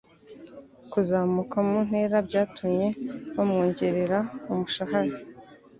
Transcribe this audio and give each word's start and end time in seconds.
Kuzamuka 0.91 1.57
mu 1.67 1.77
ntera 1.87 2.17
byatumye 2.27 2.87
bamwongerera 3.35 4.17
umushahara 4.51 5.17